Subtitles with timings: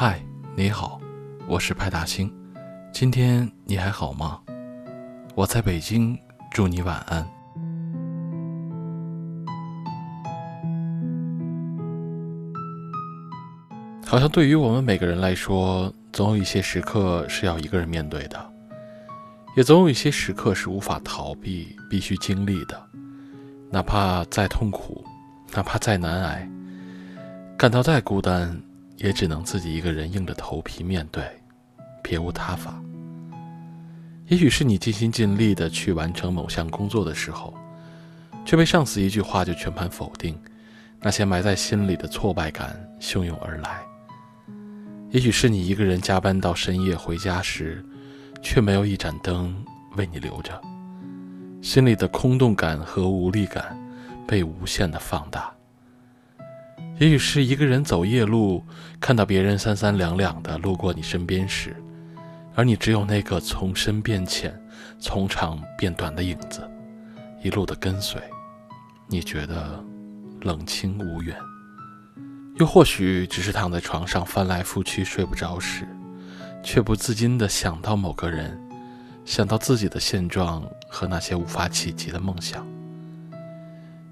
[0.00, 0.22] 嗨，
[0.54, 1.00] 你好，
[1.48, 2.32] 我是派大星。
[2.92, 4.38] 今天你还好吗？
[5.34, 6.16] 我在北京，
[6.52, 7.28] 祝你晚安。
[14.06, 18.52] 好像对于我们每个人来说，总有一些时刻是要一个人面对的，
[19.56, 22.80] 也总有一些时刻是无法逃避、必须经历的。
[23.68, 25.04] 哪怕再痛苦，
[25.56, 26.48] 哪怕再难挨，
[27.56, 28.62] 感到再孤单。
[28.98, 31.24] 也只能自己一个人硬着头皮面对，
[32.02, 32.80] 别无他法。
[34.26, 37.54] 也许是你尽心尽力的去完成某项工作的时候，
[38.44, 40.38] 却被上司一句话就全盘否定，
[41.00, 43.80] 那些埋在心里的挫败感汹涌而来。
[45.10, 47.82] 也许是你一个人加班到深夜回家时，
[48.42, 49.56] 却没有一盏灯
[49.96, 50.60] 为你留着，
[51.62, 53.78] 心里的空洞感和无力感
[54.26, 55.50] 被无限的放大。
[56.98, 58.60] 也许是一个人走夜路，
[58.98, 61.76] 看到别人三三两两的路过你身边时，
[62.56, 64.52] 而你只有那个从深变浅、
[64.98, 66.68] 从长变短的影子，
[67.40, 68.20] 一路的跟随，
[69.06, 69.80] 你觉得
[70.40, 71.36] 冷清无缘。
[72.56, 75.86] 又或许只是躺在床上翻来覆去睡不着时，
[76.64, 78.60] 却不自禁地想到某个人，
[79.24, 82.66] 想到自己的现状和那些无法企及的梦想。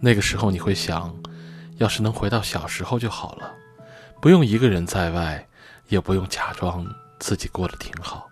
[0.00, 1.14] 那个时候你会想。
[1.82, 3.52] 要是能回到小时候就好了，
[4.20, 5.48] 不用一个人在外，
[5.88, 6.86] 也不用假装
[7.18, 8.28] 自己过得挺好。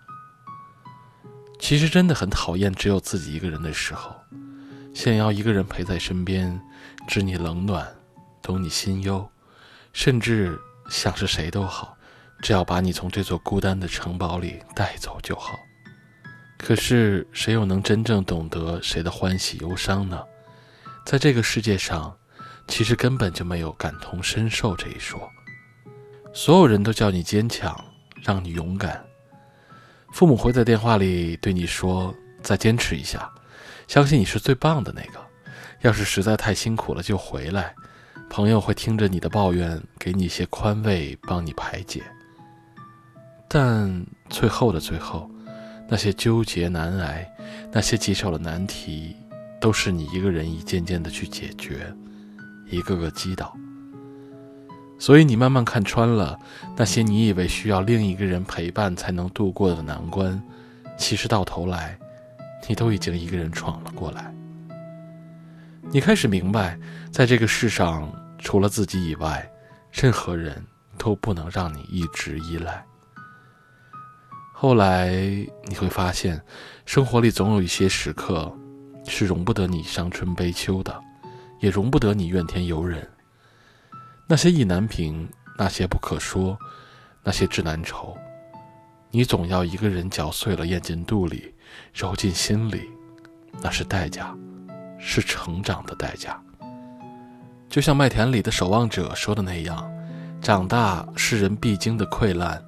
[1.59, 4.15] 其实真的很讨厌只有自己一个人的时候，
[4.93, 6.57] 想要一个人陪在身边，
[7.09, 7.85] 知你冷暖，
[8.41, 9.29] 懂你心忧，
[9.91, 10.57] 甚至
[10.89, 11.97] 像是谁都好，
[12.41, 15.59] 只要把你从这座孤单的城堡里带走就好。
[16.57, 20.23] 可是谁又能真正懂得谁的欢喜忧伤呢？
[21.05, 22.15] 在这个世界上。
[22.71, 25.29] 其实根本就没有感同身受这一说，
[26.33, 27.77] 所有人都叫你坚强，
[28.23, 29.03] 让你勇敢。
[30.13, 33.29] 父母会在电话里对你说：“再坚持一下，
[33.89, 35.19] 相信你是最棒的那个。
[35.81, 37.75] 要是实在太辛苦了，就回来。”
[38.31, 42.01] 朋友会听着你的抱怨，给你一些宽慰，帮你排解。
[43.49, 45.29] 但最后的最后，
[45.89, 47.29] 那些纠结难挨，
[47.69, 49.13] 那些棘手的难题，
[49.59, 51.93] 都是你一个人一件件的去解决。
[52.71, 53.55] 一个个击倒，
[54.97, 56.39] 所以你慢慢看穿了
[56.75, 60.41] 那些你以为需要另一个人陪伴才能度过的难关，
[60.97, 61.99] 其实到头来，
[62.67, 64.33] 你都已经一个人闯了过来。
[65.91, 66.79] 你开始明白，
[67.11, 69.45] 在这个世上，除了自己以外，
[69.91, 70.65] 任何人
[70.97, 72.85] 都不能让你一直依赖。
[74.53, 75.09] 后来
[75.65, 76.41] 你会发现，
[76.85, 78.55] 生活里总有一些时刻，
[79.07, 80.97] 是容不得你伤春悲秋的。
[81.61, 83.07] 也容不得你怨天尤人。
[84.27, 86.57] 那些意难平，那些不可说，
[87.23, 88.17] 那些志难酬，
[89.09, 91.53] 你总要一个人嚼碎了咽进肚里，
[91.93, 92.89] 揉进心里，
[93.61, 94.35] 那是代价，
[94.97, 96.41] 是成长的代价。
[97.69, 99.91] 就像麦田里的守望者说的那样，
[100.41, 102.63] 长大是人必经的溃烂，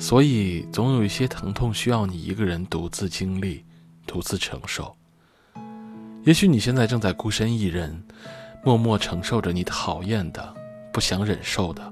[0.00, 3.64] 所以总有一些疼痛需要你一个人独自经历，
[4.06, 4.96] 独自承受。
[6.24, 8.02] 也许你现在正在孤身一人。
[8.68, 10.54] 默默承受着你讨厌的、
[10.92, 11.88] 不想忍受的，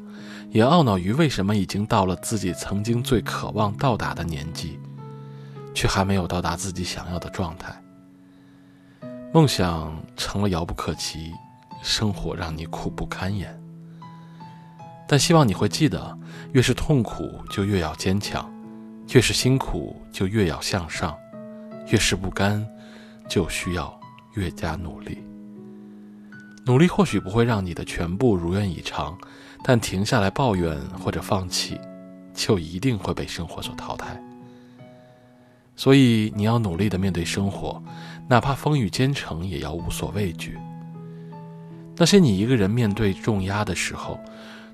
[0.51, 4.79] 也懊恼于为什么已经到了自己曾经最渴望到达的年纪，
[5.75, 7.75] 却还没有到达自己想要的状态。
[9.33, 11.33] 梦想成了遥不可及，
[11.83, 13.59] 生活让你苦不堪言。
[15.09, 16.19] 但希望你会记得，
[16.53, 18.53] 越是痛苦就越要坚强，
[19.15, 21.17] 越是辛苦就越要向上，
[21.89, 22.63] 越是不甘
[23.31, 23.99] 就需要
[24.35, 25.25] 越加努力。
[26.67, 29.17] 努力或许不会让你的全部如愿以偿，
[29.63, 31.81] 但停下来抱怨或者放弃，
[32.35, 34.21] 就一定会被生活所淘汰。
[35.77, 37.81] 所以你要努力的面对生活，
[38.29, 40.59] 哪怕风雨兼程，也要无所畏惧。
[41.97, 44.19] 那些你一个人面对重压的时候，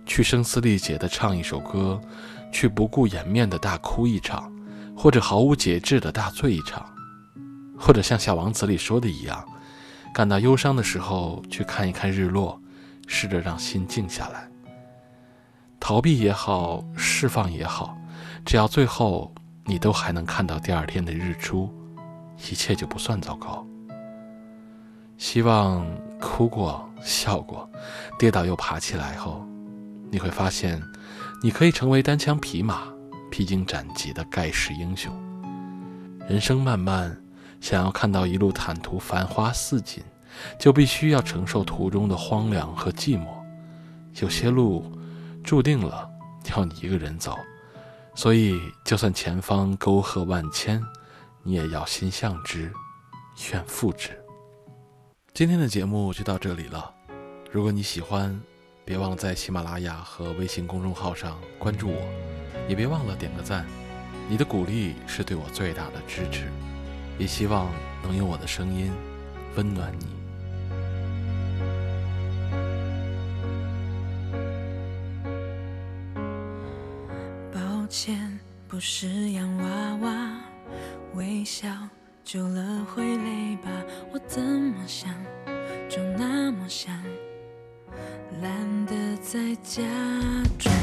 [0.07, 2.01] 去声嘶力竭的唱一首歌，
[2.51, 4.51] 去不顾颜面的大哭一场，
[4.97, 6.87] 或者毫无节制的大醉一场，
[7.79, 9.45] 或者像《小王子》里说的一样。
[10.13, 12.61] 感到忧伤的时候，去看一看日落，
[13.07, 14.49] 试着让心静下来。
[15.81, 17.97] 逃避也好，释放也好，
[18.45, 19.33] 只要最后
[19.65, 21.73] 你都还能看到第二天的日出，
[22.51, 23.67] 一切就不算糟糕。
[25.17, 25.87] 希望
[26.21, 27.69] 哭过、笑过、
[28.19, 29.47] 跌倒又爬起来后，
[30.11, 30.83] 你会发现，
[31.43, 32.83] 你可以成为单枪匹马、
[33.31, 35.13] 披荆斩棘的盖世英雄。
[36.29, 37.22] 人生漫漫。
[37.63, 40.03] 想要看到一路坦途繁花似锦，
[40.59, 43.29] 就必须要承受途中的荒凉和寂寞。
[44.21, 44.93] 有些路
[45.45, 46.11] 注定了
[46.51, 47.39] 要你一个人走，
[48.17, 50.83] 所以，就算前方沟壑万千，
[51.45, 52.71] 你也要心向之，
[53.53, 54.11] 愿复之。
[55.33, 56.93] 今天的节目就到这里了。
[57.53, 58.39] 如果你喜欢，
[58.85, 62.01] 别忘了在喜马拉雅和微信公众号上关注我，
[62.69, 63.65] 也别忘了点个赞。
[64.29, 66.51] 你的鼓励是对我最大的支持，
[67.23, 67.71] 也希望
[68.03, 68.91] 能用我的声音
[69.55, 70.07] 温暖你。
[77.55, 80.41] 抱歉，不是洋娃娃，
[81.15, 81.69] 微笑
[82.25, 83.71] 久了会累吧？
[84.13, 85.15] 我怎么想，
[85.89, 86.93] 就那么想，
[88.41, 89.81] 懒得再假
[90.59, 90.75] 装。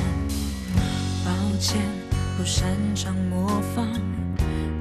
[1.25, 1.81] 抱歉。
[2.38, 3.85] 不擅长模仿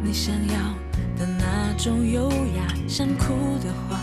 [0.00, 0.74] 你想要
[1.18, 3.98] 的那种优雅，想哭的话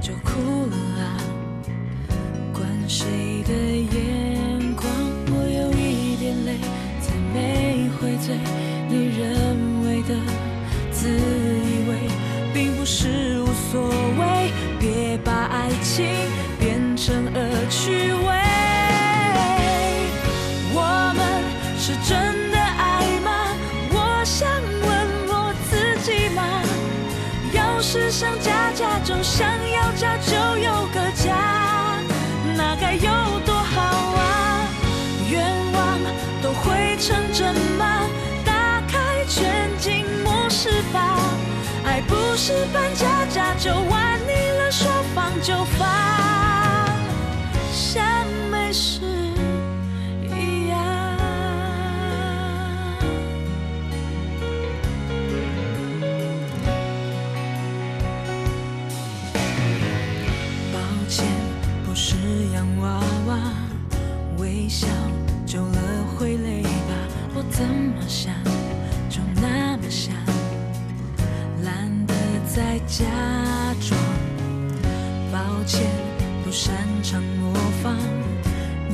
[0.00, 1.16] 就哭了啊！
[2.52, 4.11] 管谁的眼
[42.06, 45.88] 不是扮家家就玩腻了说放就放，
[47.72, 49.31] 像没事。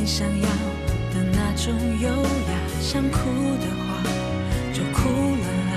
[0.09, 0.49] 想要
[1.13, 1.71] 的那种
[2.01, 2.53] 优雅。
[2.81, 3.19] 想哭
[3.61, 4.01] 的话
[4.73, 5.77] 就哭了啊，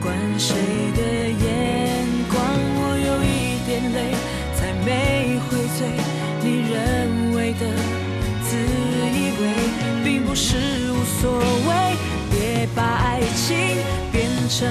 [0.00, 0.08] 管
[0.38, 0.56] 谁
[0.96, 1.46] 的眼
[2.32, 2.40] 光。
[2.80, 3.96] 我有一点累，
[4.56, 5.78] 才没会醉。
[6.40, 6.76] 你认
[7.36, 7.62] 为的
[8.42, 8.56] 自
[9.12, 9.42] 以为，
[10.02, 10.56] 并不是。
[10.90, 11.38] 无所
[11.68, 11.70] 谓，
[12.30, 13.54] 别把爱情
[14.10, 14.16] 变
[14.48, 14.66] 成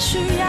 [0.00, 0.39] 去。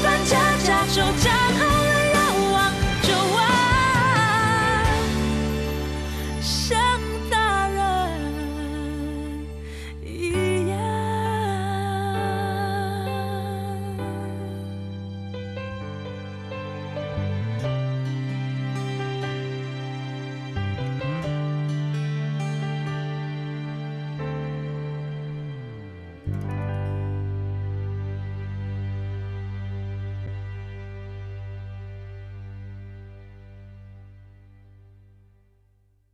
[0.00, 0.37] 断桥。